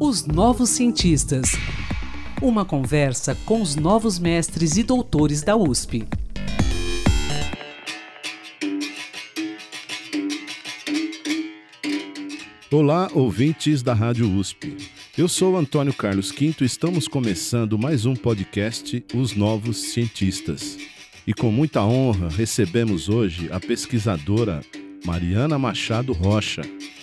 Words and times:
Os 0.00 0.26
Novos 0.26 0.70
Cientistas. 0.70 1.52
Uma 2.40 2.64
conversa 2.64 3.36
com 3.46 3.62
os 3.62 3.76
novos 3.76 4.18
mestres 4.18 4.76
e 4.76 4.82
doutores 4.82 5.42
da 5.42 5.56
USP. 5.56 6.04
Olá, 12.72 13.08
ouvintes 13.14 13.82
da 13.82 13.94
Rádio 13.94 14.28
USP. 14.28 14.76
Eu 15.16 15.28
sou 15.28 15.56
Antônio 15.56 15.94
Carlos 15.94 16.32
Quinto 16.32 16.64
e 16.64 16.66
estamos 16.66 17.06
começando 17.06 17.78
mais 17.78 18.04
um 18.04 18.16
podcast 18.16 19.04
Os 19.14 19.36
Novos 19.36 19.92
Cientistas. 19.92 20.76
E 21.24 21.32
com 21.32 21.52
muita 21.52 21.84
honra 21.84 22.28
recebemos 22.28 23.08
hoje 23.08 23.48
a 23.52 23.60
pesquisadora 23.60 24.60
Mariana 25.04 25.58
Machado 25.58 26.12
Rocha. 26.12 26.62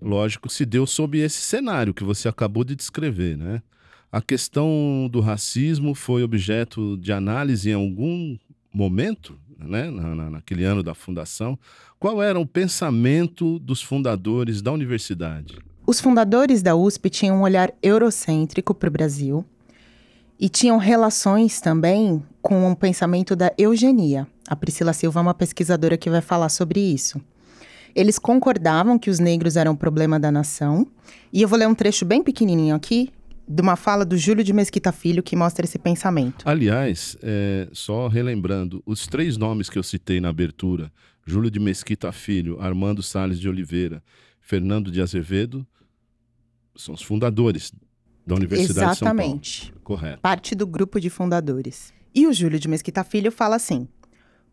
lógico, 0.00 0.48
se 0.48 0.64
deu 0.64 0.86
sob 0.86 1.18
esse 1.18 1.42
cenário 1.42 1.92
que 1.92 2.02
você 2.02 2.26
acabou 2.26 2.64
de 2.64 2.74
descrever, 2.74 3.36
né? 3.36 3.62
A 4.10 4.22
questão 4.22 5.10
do 5.12 5.20
racismo 5.20 5.94
foi 5.94 6.22
objeto 6.22 6.96
de 6.96 7.12
análise 7.12 7.68
em 7.68 7.74
algum 7.74 8.38
momento, 8.72 9.38
né, 9.58 9.90
na, 9.90 10.14
na, 10.14 10.30
naquele 10.30 10.64
ano 10.64 10.82
da 10.82 10.94
fundação. 10.94 11.58
Qual 11.98 12.22
era 12.22 12.40
o 12.40 12.46
pensamento 12.46 13.58
dos 13.58 13.82
fundadores 13.82 14.62
da 14.62 14.72
universidade? 14.72 15.58
Os 15.86 16.00
fundadores 16.00 16.62
da 16.62 16.74
USP 16.74 17.10
tinham 17.10 17.36
um 17.38 17.42
olhar 17.42 17.74
eurocêntrico 17.82 18.74
para 18.74 18.88
o 18.88 18.92
Brasil 18.92 19.44
e 20.38 20.48
tinham 20.48 20.78
relações 20.78 21.60
também 21.60 22.22
com 22.42 22.70
o 22.70 22.76
pensamento 22.76 23.34
da 23.34 23.52
eugenia. 23.58 24.26
A 24.48 24.54
Priscila 24.54 24.92
Silva 24.92 25.20
é 25.20 25.22
uma 25.22 25.34
pesquisadora 25.34 25.96
que 25.96 26.10
vai 26.10 26.20
falar 26.20 26.48
sobre 26.48 26.80
isso. 26.80 27.20
Eles 27.94 28.18
concordavam 28.18 28.98
que 28.98 29.08
os 29.08 29.18
negros 29.18 29.56
eram 29.56 29.72
o 29.72 29.76
problema 29.76 30.20
da 30.20 30.30
nação. 30.30 30.86
E 31.32 31.40
eu 31.40 31.48
vou 31.48 31.58
ler 31.58 31.66
um 31.66 31.74
trecho 31.74 32.04
bem 32.04 32.22
pequenininho 32.22 32.74
aqui, 32.74 33.10
de 33.48 33.62
uma 33.62 33.74
fala 33.74 34.04
do 34.04 34.18
Júlio 34.18 34.44
de 34.44 34.52
Mesquita 34.52 34.92
Filho, 34.92 35.22
que 35.22 35.34
mostra 35.34 35.64
esse 35.64 35.78
pensamento. 35.78 36.46
Aliás, 36.46 37.16
é, 37.22 37.68
só 37.72 38.06
relembrando, 38.06 38.82
os 38.84 39.06
três 39.06 39.36
nomes 39.36 39.70
que 39.70 39.78
eu 39.78 39.82
citei 39.82 40.20
na 40.20 40.28
abertura, 40.28 40.92
Júlio 41.24 41.50
de 41.50 41.58
Mesquita 41.58 42.12
Filho, 42.12 42.60
Armando 42.60 43.02
Sales 43.02 43.40
de 43.40 43.48
Oliveira, 43.48 44.02
Fernando 44.40 44.90
de 44.90 45.00
Azevedo, 45.00 45.66
são 46.76 46.94
os 46.94 47.02
fundadores 47.02 47.72
da 48.26 48.34
Universidade 48.34 48.98
Exatamente. 48.98 49.50
de 49.50 49.66
São 49.66 49.70
Paulo. 49.70 49.84
Correto. 49.84 50.20
Parte 50.20 50.54
do 50.54 50.66
grupo 50.66 51.00
de 51.00 51.08
fundadores. 51.08 51.94
E 52.14 52.26
o 52.26 52.32
Júlio 52.32 52.58
de 52.58 52.66
Mesquita 52.66 53.04
Filho 53.04 53.30
fala 53.30 53.56
assim: 53.56 53.86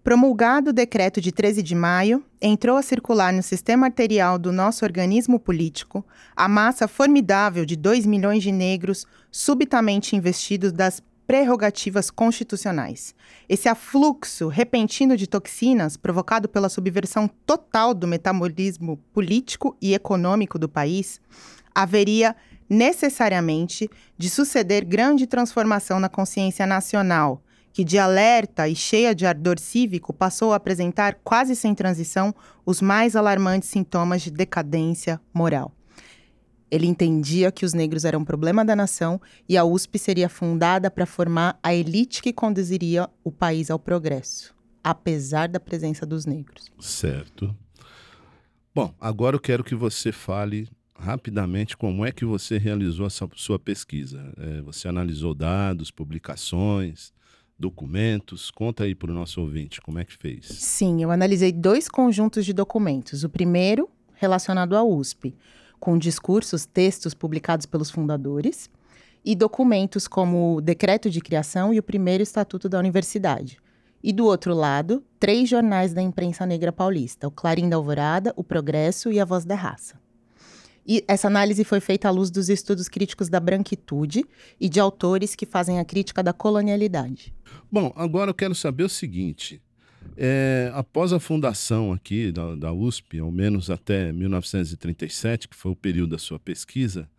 Promulgado 0.03 0.69
o 0.69 0.73
decreto 0.73 1.21
de 1.21 1.31
13 1.31 1.63
de 1.63 1.73
maio, 1.73 2.23
entrou 2.41 2.77
a 2.77 2.83
circular 2.83 3.31
no 3.31 3.41
sistema 3.41 3.87
arterial 3.87 4.37
do 4.37 4.51
nosso 4.51 4.83
organismo 4.83 5.39
político 5.39 6.05
a 6.35 6.47
massa 6.47 6.87
formidável 6.87 7.65
de 7.65 7.75
2 7.75 8.05
milhões 8.05 8.43
de 8.43 8.51
negros 8.51 9.07
subitamente 9.31 10.15
investidos 10.15 10.71
das 10.71 11.01
prerrogativas 11.25 12.11
constitucionais. 12.11 13.15
Esse 13.47 13.69
afluxo 13.69 14.49
repentino 14.49 15.15
de 15.15 15.25
toxinas, 15.25 15.95
provocado 15.95 16.49
pela 16.49 16.67
subversão 16.67 17.29
total 17.45 17.93
do 17.93 18.05
metabolismo 18.05 18.97
político 19.13 19.75
e 19.81 19.93
econômico 19.93 20.59
do 20.59 20.67
país, 20.67 21.21
haveria 21.73 22.35
necessariamente 22.69 23.89
de 24.17 24.29
suceder 24.29 24.85
grande 24.85 25.27
transformação 25.27 25.99
na 25.99 26.09
consciência 26.09 26.65
nacional, 26.65 27.43
que 27.73 27.83
de 27.83 27.97
alerta 27.97 28.69
e 28.69 28.75
cheia 28.75 29.15
de 29.15 29.25
ardor 29.25 29.59
cívico 29.59 30.13
passou 30.13 30.53
a 30.53 30.57
apresentar 30.57 31.15
quase 31.23 31.55
sem 31.55 31.73
transição 31.73 32.33
os 32.65 32.81
mais 32.81 33.15
alarmantes 33.15 33.69
sintomas 33.69 34.21
de 34.21 34.29
decadência 34.29 35.19
moral. 35.33 35.71
Ele 36.69 36.87
entendia 36.87 37.51
que 37.51 37.65
os 37.65 37.73
negros 37.73 38.03
eram 38.05 38.23
problema 38.23 38.63
da 38.65 38.75
nação 38.75 39.21
e 39.47 39.57
a 39.57 39.63
USP 39.63 39.99
seria 39.99 40.29
fundada 40.29 40.89
para 40.89 41.05
formar 41.05 41.59
a 41.61 41.73
elite 41.73 42.21
que 42.21 42.33
conduziria 42.33 43.07
o 43.23 43.31
país 43.31 43.69
ao 43.69 43.77
progresso, 43.77 44.55
apesar 44.83 45.47
da 45.47 45.59
presença 45.59 46.05
dos 46.05 46.25
negros. 46.25 46.71
Certo. 46.79 47.55
Bom, 48.73 48.91
agora 48.99 49.35
eu 49.35 49.39
quero 49.39 49.63
que 49.63 49.75
você 49.75 50.11
fale 50.11 50.67
rapidamente 50.95 51.75
como 51.75 52.05
é 52.05 52.11
que 52.11 52.25
você 52.25 52.57
realizou 52.57 53.07
essa 53.07 53.27
sua 53.35 53.59
pesquisa. 53.59 54.33
É, 54.37 54.61
você 54.61 54.87
analisou 54.87 55.33
dados, 55.33 55.91
publicações, 55.91 57.11
documentos? 57.57 58.51
Conta 58.51 58.83
aí 58.83 58.95
para 58.95 59.11
o 59.11 59.13
nosso 59.13 59.41
ouvinte 59.41 59.81
como 59.81 59.99
é 59.99 60.05
que 60.05 60.15
fez. 60.15 60.45
Sim, 60.45 61.01
eu 61.01 61.11
analisei 61.11 61.51
dois 61.51 61.87
conjuntos 61.87 62.45
de 62.45 62.53
documentos. 62.53 63.23
O 63.23 63.29
primeiro, 63.29 63.89
relacionado 64.13 64.75
à 64.75 64.83
USP, 64.83 65.35
com 65.79 65.97
discursos, 65.97 66.65
textos 66.65 67.13
publicados 67.13 67.65
pelos 67.65 67.89
fundadores, 67.89 68.69
e 69.25 69.35
documentos 69.35 70.07
como 70.07 70.57
o 70.57 70.61
Decreto 70.61 71.09
de 71.09 71.21
Criação 71.21 71.73
e 71.73 71.79
o 71.79 71.83
primeiro 71.83 72.21
Estatuto 72.21 72.67
da 72.67 72.77
Universidade. 72.77 73.57
E 74.03 74.11
do 74.11 74.25
outro 74.25 74.53
lado, 74.53 75.01
três 75.17 75.47
jornais 75.47 75.93
da 75.93 76.01
imprensa 76.01 76.45
negra 76.45 76.73
paulista: 76.73 77.27
o 77.27 77.31
Clarim 77.31 77.69
da 77.69 77.77
Alvorada, 77.77 78.33
o 78.35 78.43
Progresso 78.43 79.11
e 79.11 79.19
a 79.19 79.25
Voz 79.25 79.45
da 79.45 79.55
Raça. 79.55 80.02
E 80.85 81.03
essa 81.07 81.27
análise 81.27 81.63
foi 81.63 81.79
feita 81.79 82.07
à 82.07 82.11
luz 82.11 82.29
dos 82.29 82.49
estudos 82.49 82.89
críticos 82.89 83.29
da 83.29 83.39
branquitude 83.39 84.25
e 84.59 84.67
de 84.67 84.79
autores 84.79 85.35
que 85.35 85.45
fazem 85.45 85.79
a 85.79 85.85
crítica 85.85 86.21
da 86.21 86.33
colonialidade. 86.33 87.33
Bom, 87.71 87.93
agora 87.95 88.31
eu 88.31 88.35
quero 88.35 88.53
saber 88.53 88.83
o 88.83 88.89
seguinte. 88.89 89.61
É, 90.17 90.69
após 90.73 91.13
a 91.13 91.19
fundação 91.19 91.91
aqui 91.93 92.31
da, 92.31 92.55
da, 92.55 92.73
USP, 92.73 93.19
ao 93.19 93.31
menos 93.31 93.69
até 93.69 94.11
1937, 94.11 95.47
que 95.47 95.55
foi 95.55 95.71
o 95.71 95.75
período 95.75 96.11
da 96.11 96.17
sua 96.17 96.37
pesquisa, 96.37 97.09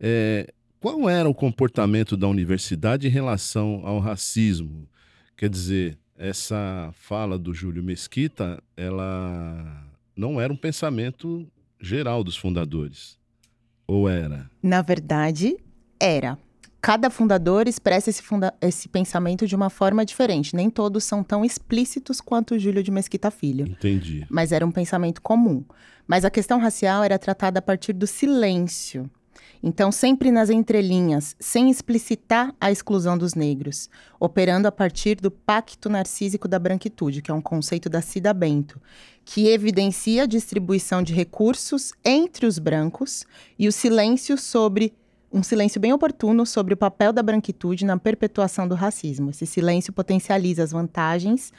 é, 0.00 0.52
qual 0.80 1.08
era 1.08 1.28
o 1.28 1.34
comportamento 1.34 2.16
da 2.16 2.26
universidade 2.26 3.06
em 3.06 3.10
relação 3.10 3.86
ao 3.86 4.00
racismo? 4.00 4.88
Quer 5.36 5.48
dizer, 5.48 5.96
essa 6.18 6.90
fala 6.92 7.38
do 7.38 7.54
Júlio 7.54 7.82
Mesquita, 7.82 8.62
ela 8.76 9.86
não 10.16 10.40
era 10.40 10.52
um 10.52 10.56
pensamento 10.56 11.48
geral 11.82 12.22
dos 12.22 12.36
fundadores. 12.36 13.18
Ou 13.86 14.08
era? 14.08 14.48
Na 14.62 14.80
verdade, 14.80 15.56
era. 15.98 16.38
Cada 16.80 17.10
fundador 17.10 17.68
expressa 17.68 18.10
esse, 18.10 18.22
funda 18.22 18.54
esse 18.60 18.88
pensamento 18.88 19.46
de 19.46 19.54
uma 19.54 19.68
forma 19.68 20.04
diferente. 20.04 20.56
Nem 20.56 20.70
todos 20.70 21.04
são 21.04 21.22
tão 21.22 21.44
explícitos 21.44 22.20
quanto 22.20 22.54
o 22.54 22.58
Júlio 22.58 22.82
de 22.82 22.90
Mesquita 22.90 23.30
Filho. 23.30 23.66
Entendi. 23.66 24.26
Mas 24.30 24.52
era 24.52 24.64
um 24.66 24.70
pensamento 24.70 25.20
comum. 25.20 25.64
Mas 26.06 26.24
a 26.24 26.30
questão 26.30 26.58
racial 26.58 27.04
era 27.04 27.18
tratada 27.18 27.58
a 27.58 27.62
partir 27.62 27.92
do 27.92 28.06
silêncio. 28.06 29.10
Então, 29.62 29.92
sempre 29.92 30.32
nas 30.32 30.50
entrelinhas, 30.50 31.36
sem 31.38 31.70
explicitar 31.70 32.52
a 32.60 32.72
exclusão 32.72 33.16
dos 33.16 33.34
negros, 33.34 33.88
operando 34.18 34.66
a 34.66 34.72
partir 34.72 35.14
do 35.16 35.30
pacto 35.30 35.88
narcísico 35.88 36.48
da 36.48 36.58
branquitude, 36.58 37.22
que 37.22 37.30
é 37.30 37.34
um 37.34 37.40
conceito 37.40 37.88
da 37.88 38.00
Cida 38.00 38.34
Bento, 38.34 38.80
que 39.24 39.48
evidencia 39.48 40.24
a 40.24 40.26
distribuição 40.26 41.00
de 41.00 41.14
recursos 41.14 41.92
entre 42.04 42.44
os 42.44 42.58
brancos 42.58 43.24
e 43.56 43.68
o 43.68 43.72
silêncio 43.72 44.36
sobre 44.36 44.92
um 45.32 45.42
silêncio 45.42 45.80
bem 45.80 45.92
oportuno 45.92 46.44
sobre 46.44 46.74
o 46.74 46.76
papel 46.76 47.12
da 47.12 47.22
branquitude 47.22 47.86
na 47.86 47.96
perpetuação 47.96 48.68
do 48.68 48.74
racismo. 48.74 49.30
Esse 49.30 49.46
silêncio 49.46 49.92
potencializa 49.92 50.62
as 50.62 50.72
vantagens 50.72 51.52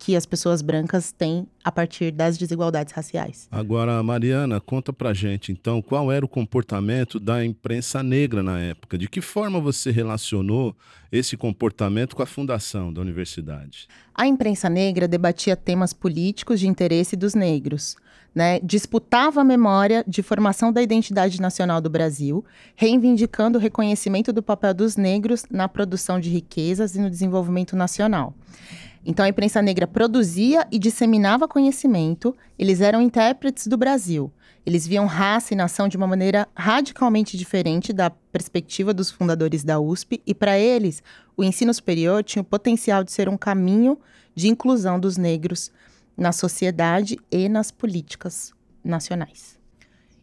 que 0.00 0.16
as 0.16 0.24
pessoas 0.24 0.62
brancas 0.62 1.12
têm 1.12 1.46
a 1.62 1.70
partir 1.70 2.10
das 2.10 2.38
desigualdades 2.38 2.94
raciais. 2.94 3.46
Agora, 3.50 4.02
Mariana, 4.02 4.58
conta 4.58 4.94
pra 4.94 5.12
gente, 5.12 5.52
então, 5.52 5.82
qual 5.82 6.10
era 6.10 6.24
o 6.24 6.28
comportamento 6.28 7.20
da 7.20 7.44
imprensa 7.44 8.02
negra 8.02 8.42
na 8.42 8.58
época? 8.58 8.96
De 8.96 9.06
que 9.06 9.20
forma 9.20 9.60
você 9.60 9.90
relacionou 9.90 10.74
esse 11.12 11.36
comportamento 11.36 12.16
com 12.16 12.22
a 12.22 12.26
fundação 12.26 12.90
da 12.90 13.02
universidade? 13.02 13.88
A 14.14 14.26
imprensa 14.26 14.70
negra 14.70 15.06
debatia 15.06 15.54
temas 15.54 15.92
políticos 15.92 16.58
de 16.58 16.66
interesse 16.66 17.14
dos 17.14 17.34
negros. 17.34 17.94
Né, 18.32 18.60
disputava 18.60 19.40
a 19.40 19.44
memória 19.44 20.04
de 20.06 20.22
formação 20.22 20.72
da 20.72 20.80
identidade 20.80 21.40
nacional 21.40 21.80
do 21.80 21.90
Brasil, 21.90 22.44
reivindicando 22.76 23.58
o 23.58 23.60
reconhecimento 23.60 24.32
do 24.32 24.40
papel 24.40 24.72
dos 24.72 24.96
negros 24.96 25.44
na 25.50 25.68
produção 25.68 26.20
de 26.20 26.30
riquezas 26.30 26.94
e 26.94 27.00
no 27.00 27.10
desenvolvimento 27.10 27.74
nacional. 27.74 28.32
Então 29.04 29.24
a 29.24 29.28
imprensa 29.28 29.62
negra 29.62 29.86
produzia 29.86 30.66
e 30.70 30.78
disseminava 30.78 31.48
conhecimento, 31.48 32.36
eles 32.58 32.80
eram 32.80 33.00
intérpretes 33.00 33.66
do 33.66 33.76
Brasil. 33.76 34.30
Eles 34.64 34.86
viam 34.86 35.06
raça 35.06 35.54
e 35.54 35.56
nação 35.56 35.88
de 35.88 35.96
uma 35.96 36.06
maneira 36.06 36.46
radicalmente 36.54 37.36
diferente 37.36 37.92
da 37.92 38.10
perspectiva 38.10 38.92
dos 38.92 39.10
fundadores 39.10 39.64
da 39.64 39.80
USP, 39.80 40.22
e 40.26 40.34
para 40.34 40.58
eles, 40.58 41.02
o 41.34 41.42
ensino 41.42 41.72
superior 41.72 42.22
tinha 42.22 42.42
o 42.42 42.44
potencial 42.44 43.02
de 43.02 43.10
ser 43.10 43.28
um 43.28 43.38
caminho 43.38 43.98
de 44.34 44.48
inclusão 44.48 45.00
dos 45.00 45.16
negros 45.16 45.72
na 46.16 46.30
sociedade 46.30 47.18
e 47.30 47.48
nas 47.48 47.70
políticas 47.70 48.52
nacionais. 48.84 49.58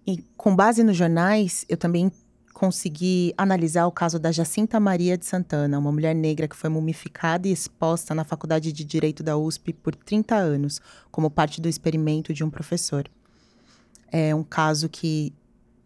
E 0.06 0.24
com 0.38 0.56
base 0.56 0.84
nos 0.84 0.96
jornais, 0.96 1.66
eu 1.68 1.76
também 1.76 2.12
consegui 2.58 3.36
analisar 3.38 3.86
o 3.86 3.92
caso 3.92 4.18
da 4.18 4.32
Jacinta 4.32 4.80
Maria 4.80 5.16
de 5.16 5.28
Santana, 5.28 5.78
uma 5.78 5.92
mulher 5.92 6.16
negra 6.16 6.48
que 6.48 6.56
foi 6.56 6.72
mumificada 6.72 7.48
e 7.48 7.52
exposta 7.52 8.16
na 8.16 8.24
Faculdade 8.24 8.74
de 8.74 8.84
Direito 8.84 9.22
da 9.22 9.38
USP 9.38 9.74
por 9.74 9.94
30 9.94 10.34
anos, 10.34 10.82
como 11.12 11.30
parte 11.30 11.62
do 11.62 11.70
experimento 11.70 12.34
de 12.34 12.44
um 12.44 12.50
professor. 12.50 13.08
É 14.12 14.34
um 14.34 14.44
caso 14.44 14.90
que 14.90 15.32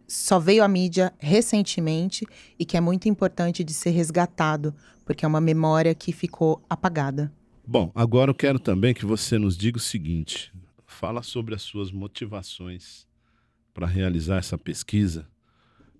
só 0.08 0.38
veio 0.38 0.64
à 0.64 0.68
mídia 0.68 1.12
recentemente 1.18 2.26
e 2.58 2.64
que 2.64 2.74
é 2.74 2.80
muito 2.80 3.06
importante 3.06 3.62
de 3.62 3.74
ser 3.74 3.90
resgatado, 3.90 4.74
porque 5.04 5.26
é 5.26 5.28
uma 5.28 5.42
memória 5.42 5.94
que 5.94 6.10
ficou 6.10 6.64
apagada. 6.70 7.30
Bom, 7.66 7.92
agora 7.94 8.30
eu 8.30 8.34
quero 8.34 8.58
também 8.58 8.94
que 8.94 9.04
você 9.04 9.36
nos 9.36 9.58
diga 9.58 9.76
o 9.76 9.80
seguinte: 9.80 10.50
fala 10.86 11.22
sobre 11.22 11.54
as 11.54 11.60
suas 11.60 11.92
motivações 11.92 13.06
para 13.74 13.86
realizar 13.86 14.38
essa 14.38 14.56
pesquisa 14.56 15.30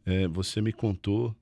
é, 0.04 0.26
você 0.28 0.60
me 0.60 0.72
contou, 0.72 1.34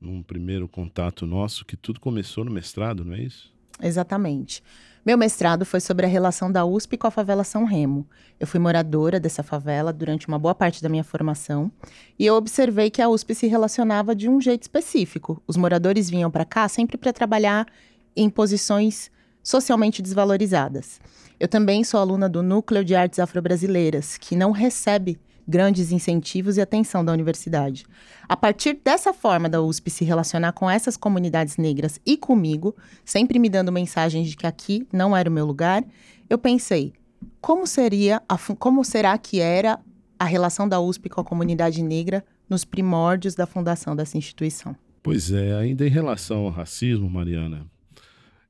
num 0.00 0.22
primeiro 0.22 0.68
contato 0.68 1.26
nosso, 1.26 1.64
que 1.64 1.76
tudo 1.76 2.00
começou 2.00 2.44
no 2.44 2.50
mestrado, 2.50 3.04
não 3.04 3.14
é 3.14 3.20
isso? 3.20 3.52
Exatamente. 3.82 4.62
Meu 5.04 5.16
mestrado 5.16 5.64
foi 5.64 5.80
sobre 5.80 6.04
a 6.04 6.08
relação 6.08 6.52
da 6.52 6.66
USP 6.66 6.98
com 6.98 7.06
a 7.06 7.10
favela 7.10 7.42
São 7.42 7.64
Remo. 7.64 8.06
Eu 8.38 8.46
fui 8.46 8.60
moradora 8.60 9.18
dessa 9.18 9.42
favela 9.42 9.92
durante 9.92 10.28
uma 10.28 10.38
boa 10.38 10.54
parte 10.54 10.82
da 10.82 10.88
minha 10.88 11.04
formação 11.04 11.72
e 12.18 12.26
eu 12.26 12.34
observei 12.34 12.90
que 12.90 13.00
a 13.00 13.08
USP 13.08 13.34
se 13.34 13.46
relacionava 13.46 14.14
de 14.14 14.28
um 14.28 14.40
jeito 14.40 14.62
específico. 14.62 15.42
Os 15.46 15.56
moradores 15.56 16.10
vinham 16.10 16.30
para 16.30 16.44
cá 16.44 16.68
sempre 16.68 16.98
para 16.98 17.12
trabalhar 17.12 17.66
em 18.14 18.28
posições 18.28 19.10
socialmente 19.42 20.02
desvalorizadas. 20.02 21.00
Eu 21.40 21.48
também 21.48 21.84
sou 21.84 22.00
aluna 22.00 22.28
do 22.28 22.42
Núcleo 22.42 22.84
de 22.84 22.94
Artes 22.94 23.18
Afro-Brasileiras, 23.18 24.18
que 24.18 24.36
não 24.36 24.50
recebe 24.50 25.18
grandes 25.48 25.90
incentivos 25.90 26.58
e 26.58 26.60
atenção 26.60 27.02
da 27.02 27.12
universidade. 27.12 27.86
A 28.28 28.36
partir 28.36 28.78
dessa 28.84 29.14
forma 29.14 29.48
da 29.48 29.62
USP 29.62 29.90
se 29.90 30.04
relacionar 30.04 30.52
com 30.52 30.68
essas 30.68 30.96
comunidades 30.96 31.56
negras 31.56 31.98
e 32.04 32.18
comigo, 32.18 32.76
sempre 33.04 33.38
me 33.38 33.48
dando 33.48 33.72
mensagens 33.72 34.28
de 34.28 34.36
que 34.36 34.46
aqui 34.46 34.86
não 34.92 35.16
era 35.16 35.30
o 35.30 35.32
meu 35.32 35.46
lugar, 35.46 35.82
eu 36.28 36.36
pensei, 36.36 36.92
como 37.40 37.66
seria, 37.66 38.22
a, 38.28 38.36
como 38.56 38.84
será 38.84 39.16
que 39.16 39.40
era 39.40 39.80
a 40.18 40.26
relação 40.26 40.68
da 40.68 40.78
USP 40.80 41.08
com 41.08 41.22
a 41.22 41.24
comunidade 41.24 41.82
negra 41.82 42.22
nos 42.48 42.64
primórdios 42.64 43.34
da 43.34 43.46
fundação 43.46 43.96
dessa 43.96 44.18
instituição? 44.18 44.76
Pois 45.02 45.32
é, 45.32 45.54
ainda 45.54 45.86
em 45.86 45.90
relação 45.90 46.44
ao 46.44 46.50
racismo, 46.50 47.08
Mariana, 47.08 47.64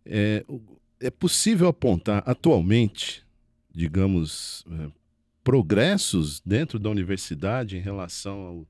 é, 0.05 0.45
é 0.99 1.11
possível 1.11 1.69
apontar 1.69 2.23
atualmente, 2.27 3.23
digamos, 3.73 4.65
é, 4.73 4.98
progressos 5.49 6.43
dentro 6.45 6.79
da 6.79 6.91
universidade 6.91 7.79
em 7.79 7.81
relação 7.81 8.67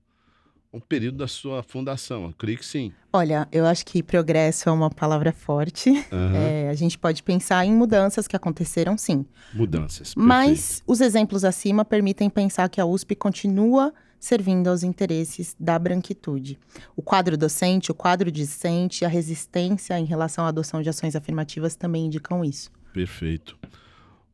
ao 0.73 0.81
período 0.81 1.19
da 1.19 1.27
sua 1.27 1.61
fundação. 1.61 2.27
Eu 2.27 2.35
creio 2.39 2.57
que 2.57 2.65
sim. 2.65 2.93
Olha, 3.13 3.49
eu 3.51 3.67
acho 3.67 3.85
que 3.85 4.01
progresso 4.01 4.69
é 4.69 4.71
uma 4.71 4.89
palavra 4.89 5.33
forte. 5.33 5.91
Uhum. 5.91 6.37
É, 6.37 6.69
a 6.71 6.75
gente 6.75 6.97
pode 6.97 7.25
pensar 7.25 7.67
em 7.67 7.73
mudanças 7.73 8.29
que 8.29 8.37
aconteceram, 8.37 8.97
sim. 8.97 9.27
Mudanças. 9.53 10.15
Perfeito. 10.15 10.21
Mas 10.21 10.81
os 10.87 11.01
exemplos 11.01 11.43
acima 11.43 11.85
permitem 11.85 12.31
pensar 12.31 12.69
que 12.69 12.81
a 12.81 12.87
USP 12.87 13.17
continua 13.17 13.93
servindo 14.21 14.69
aos 14.69 14.85
interesses 14.85 15.57
da 15.59 15.77
branquitude. 15.81 16.61
O 16.95 17.03
quadro 17.03 17.37
docente, 17.37 17.91
o 17.91 17.95
quadro 17.95 18.31
discente, 18.31 19.05
a 19.05 19.09
resistência 19.09 19.99
em 19.99 20.05
relação 20.05 20.45
à 20.45 20.49
adoção 20.49 20.81
de 20.81 20.89
ações 20.89 21.17
afirmativas 21.17 21.75
também 21.75 22.07
indicam 22.07 22.45
isso. 22.45 22.71
Perfeito. 22.93 23.59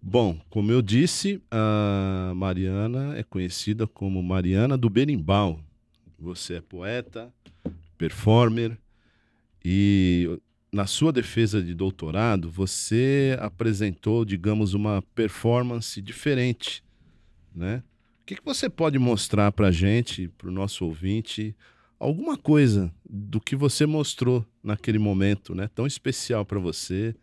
Bom, 0.06 0.38
como 0.50 0.70
eu 0.70 0.82
disse, 0.82 1.42
a 1.50 2.34
Mariana 2.36 3.16
é 3.16 3.22
conhecida 3.22 3.86
como 3.86 4.22
Mariana 4.22 4.76
do 4.76 4.90
Berimbau. 4.90 5.58
Você 6.18 6.56
é 6.56 6.60
poeta, 6.60 7.32
performer 7.96 8.76
e 9.64 10.38
na 10.70 10.86
sua 10.86 11.10
defesa 11.10 11.62
de 11.62 11.72
doutorado 11.72 12.50
você 12.50 13.34
apresentou, 13.40 14.26
digamos, 14.26 14.74
uma 14.74 15.00
performance 15.14 16.02
diferente, 16.02 16.84
né? 17.54 17.82
O 18.20 18.26
que, 18.26 18.36
que 18.36 18.44
você 18.44 18.68
pode 18.68 18.98
mostrar 18.98 19.52
para 19.52 19.68
a 19.68 19.72
gente, 19.72 20.28
para 20.28 20.48
o 20.50 20.52
nosso 20.52 20.84
ouvinte, 20.84 21.56
alguma 21.98 22.36
coisa 22.36 22.92
do 23.08 23.40
que 23.40 23.56
você 23.56 23.86
mostrou 23.86 24.46
naquele 24.62 24.98
momento, 24.98 25.54
né? 25.54 25.66
Tão 25.74 25.86
especial 25.86 26.44
para 26.44 26.60
você, 26.60 27.14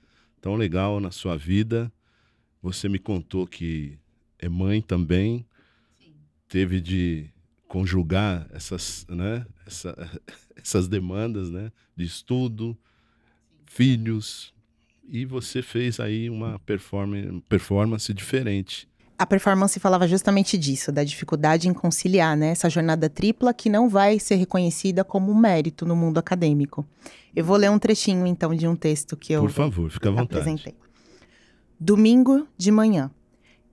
tão 0.42 0.56
legal 0.56 1.00
na 1.00 1.12
sua 1.12 1.38
vida 1.38 1.94
você 2.62 2.88
me 2.88 3.00
contou 3.00 3.48
que 3.48 3.98
é 4.40 4.48
mãe 4.50 4.82
também, 4.82 5.46
Sim. 6.00 6.14
teve 6.48 6.80
de 6.80 7.30
conjugar 7.68 8.48
essas, 8.52 9.06
né, 9.10 9.46
essa, 9.66 10.22
essas 10.56 10.88
demandas 10.88 11.50
né, 11.50 11.72
de 11.96 12.04
estudo, 12.06 12.78
Sim. 12.78 13.58
filhos, 13.66 14.54
e 15.08 15.26
você 15.26 15.62
fez 15.62 16.00
aí 16.00 16.30
uma 16.30 16.60
performance, 16.60 17.42
performance 17.50 18.14
diferente. 18.14 18.88
A 19.18 19.26
performance 19.26 19.80
falava 19.80 20.08
justamente 20.08 20.58
disso, 20.58 20.92
da 20.92 21.04
dificuldade 21.04 21.68
em 21.68 21.74
conciliar 21.74 22.36
né, 22.36 22.50
essa 22.50 22.70
jornada 22.70 23.08
tripla 23.08 23.54
que 23.54 23.70
não 23.70 23.88
vai 23.88 24.18
ser 24.18 24.36
reconhecida 24.36 25.04
como 25.04 25.32
um 25.32 25.36
mérito 25.36 25.86
no 25.86 25.96
mundo 25.96 26.18
acadêmico. 26.18 26.86
Eu 27.36 27.46
vou 27.46 27.56
ler 27.56 27.70
um 27.70 27.78
trechinho, 27.78 28.26
então, 28.26 28.56
de 28.56 28.68
um 28.68 28.76
texto 28.76 29.16
que 29.16 29.32
eu 29.34 29.42
Por 29.42 29.52
favor, 29.52 29.92
fica 29.92 30.10
à 30.10 30.12
vontade. 30.12 30.40
apresentei. 30.40 30.74
Domingo 31.84 32.48
de 32.56 32.70
manhã. 32.70 33.10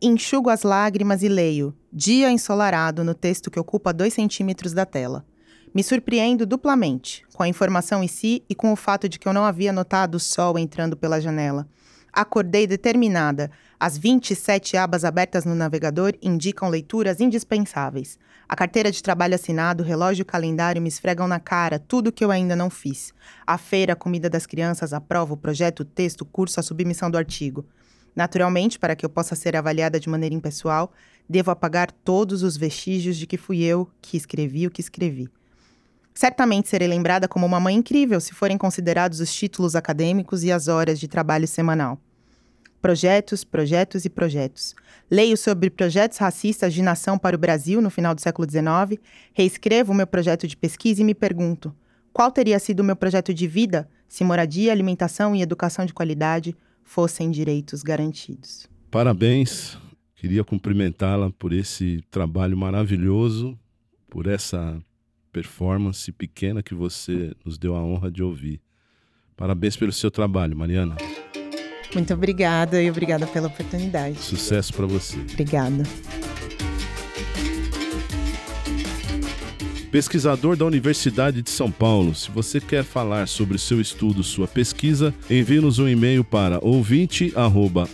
Enxugo 0.00 0.49
as 0.49 0.62
lágrimas 0.62 1.23
e 1.23 1.29
leio, 1.29 1.77
dia 1.93 2.31
ensolarado, 2.31 3.05
no 3.05 3.12
texto 3.12 3.50
que 3.50 3.61
ocupa 3.61 3.93
dois 3.93 4.15
centímetros 4.15 4.73
da 4.73 4.87
tela. 4.87 5.27
Me 5.75 5.83
surpreendo 5.83 6.47
duplamente, 6.47 7.23
com 7.35 7.43
a 7.43 7.49
informação 7.49 8.03
em 8.03 8.09
si 8.09 8.43
e 8.49 8.55
com 8.55 8.73
o 8.73 8.77
fato 8.77 9.11
de 9.11 9.19
que 9.19 9.29
eu 9.29 9.35
não 9.35 9.45
havia 9.45 9.75
notado 9.75 10.15
o 10.15 10.19
sol 10.19 10.59
entrando 10.59 10.97
pela 10.97 11.21
janela. 11.21 11.69
Acordei 12.11 12.67
determinada. 12.67 13.50
As 13.79 13.99
27 13.99 14.79
abas 14.79 15.05
abertas 15.05 15.45
no 15.45 15.55
navegador 15.55 16.15
indicam 16.23 16.71
leituras 16.71 17.21
indispensáveis. 17.21 18.19
A 18.49 18.57
carteira 18.57 18.91
de 18.91 19.03
trabalho 19.03 19.35
assinado, 19.35 19.83
o 19.83 19.87
relógio 19.87 20.23
e 20.23 20.25
o 20.25 20.27
calendário 20.27 20.81
me 20.81 20.88
esfregam 20.88 21.29
na 21.29 21.38
cara 21.38 21.79
tudo 21.79 22.11
que 22.11 22.25
eu 22.25 22.31
ainda 22.31 22.57
não 22.57 22.71
fiz. 22.71 23.12
A 23.47 23.59
feira, 23.59 23.93
a 23.93 23.97
comida 23.97 24.31
das 24.31 24.47
crianças, 24.47 24.95
a 24.95 25.00
prova, 25.00 25.35
o 25.35 25.37
projeto, 25.37 25.81
o 25.81 25.85
texto, 25.85 26.23
o 26.23 26.25
curso, 26.25 26.59
a 26.59 26.62
submissão 26.62 27.11
do 27.11 27.19
artigo. 27.19 27.67
Naturalmente, 28.19 28.81
para 28.81 28.97
que 28.97 29.07
eu 29.07 29.09
possa 29.09 29.37
ser 29.37 29.55
avaliada 29.55 30.01
de 30.01 30.09
maneira 30.09 30.35
impessoal, 30.35 30.93
devo 31.29 31.53
apagar 31.53 31.93
todos 31.93 32.43
os 32.43 32.57
vestígios 32.57 33.17
de 33.17 33.29
que 33.29 33.37
fui 33.37 33.63
eu 33.63 33.89
que 34.03 34.17
escrevi 34.17 34.67
o 34.67 34.73
que 34.73 34.81
escrevi. 34.81 35.29
Certamente 36.13 36.69
serei 36.69 36.89
lembrada 36.89 37.29
como 37.29 37.47
uma 37.47 37.61
mãe 37.61 37.77
incrível 37.77 38.19
se 38.19 38.35
forem 38.35 38.59
considerados 38.59 39.21
os 39.21 39.33
títulos 39.33 39.77
acadêmicos 39.77 40.43
e 40.43 40.51
as 40.51 40.67
horas 40.67 40.99
de 40.99 41.07
trabalho 41.07 41.47
semanal. 41.47 41.97
Projetos, 42.83 43.45
projetos 43.45 44.05
e 44.05 44.11
projetos. 44.11 44.75
Leio 45.09 45.37
sobre 45.37 45.71
projetos 45.71 46.19
racistas 46.19 46.75
de 46.75 46.83
nação 46.83 47.17
para 47.17 47.37
o 47.37 47.39
Brasil 47.39 47.81
no 47.81 47.89
final 47.89 48.17
do 48.17 48.21
século 48.21 48.51
XIX, 48.51 49.01
reescrevo 49.33 49.93
o 49.93 49.95
meu 49.95 50.09
projeto 50.09 50.49
de 50.49 50.57
pesquisa 50.57 51.03
e 51.03 51.05
me 51.05 51.15
pergunto: 51.15 51.73
qual 52.13 52.33
teria 52.33 52.59
sido 52.59 52.81
o 52.81 52.85
meu 52.85 52.97
projeto 52.97 53.33
de 53.33 53.47
vida 53.47 53.89
se 54.09 54.25
moradia, 54.25 54.73
alimentação 54.73 55.37
e 55.37 55.43
educação 55.43 55.87
de 55.87 55.95
qualidade 55.95 56.57
fossem 56.88 57.30
direitos 57.30 57.83
garantidos? 57.83 58.66
Parabéns. 58.90 59.76
Queria 60.16 60.42
cumprimentá-la 60.42 61.30
por 61.30 61.52
esse 61.52 62.02
trabalho 62.11 62.57
maravilhoso, 62.57 63.57
por 64.11 64.26
essa 64.26 64.83
performance 65.30 66.11
pequena 66.11 66.62
que 66.62 66.75
você 66.75 67.33
nos 67.45 67.59
deu 67.59 67.76
a 67.76 67.85
honra 67.85 68.11
de 68.11 68.23
ouvir. 68.23 68.61
Parabéns 69.37 69.76
pelo 69.76 69.92
seu 69.92 70.11
trabalho, 70.11 70.57
Mariana. 70.57 70.97
Muito 71.95 72.12
obrigada 72.12 72.83
e 72.83 72.90
obrigada 72.90 73.26
pela 73.26 73.47
oportunidade. 73.47 74.18
Sucesso 74.18 74.73
para 74.75 74.87
você. 74.87 75.18
Obrigada. 75.21 75.85
Pesquisador 79.90 80.54
da 80.54 80.66
Universidade 80.66 81.40
de 81.40 81.49
São 81.50 81.71
Paulo, 81.71 82.14
se 82.14 82.30
você 82.30 82.61
quer 82.61 82.85
falar 82.85 83.26
sobre 83.26 83.57
seu 83.57 83.80
estudo, 83.80 84.23
sua 84.23 84.47
pesquisa, 84.47 85.14
envie-nos 85.30 85.78
um 85.78 85.88
e-mail 85.88 86.23
para 86.23 86.59
ouvinte.usp.br. 86.62 87.88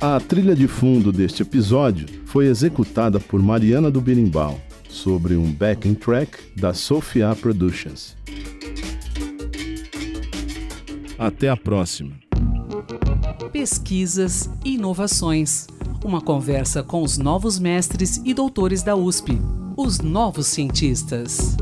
A 0.00 0.20
trilha 0.20 0.54
de 0.54 0.66
fundo 0.66 1.12
deste 1.12 1.42
episódio 1.42 2.06
foi 2.24 2.46
executada 2.46 3.20
por 3.20 3.42
Mariana 3.42 3.90
do 3.90 4.00
Birimbau, 4.00 4.58
sobre 4.88 5.36
um 5.36 5.52
backing 5.52 5.94
track 5.94 6.38
da 6.56 6.72
Sophia 6.72 7.34
Productions. 7.34 8.16
Até 11.18 11.50
a 11.50 11.56
próxima. 11.56 12.12
Pesquisas 13.52 14.50
e 14.64 14.74
inovações. 14.74 15.66
Uma 16.04 16.20
conversa 16.20 16.82
com 16.82 17.02
os 17.02 17.18
novos 17.18 17.58
mestres 17.58 18.20
e 18.24 18.32
doutores 18.32 18.82
da 18.82 18.94
USP, 18.94 19.40
os 19.76 20.00
novos 20.00 20.46
cientistas. 20.46 21.56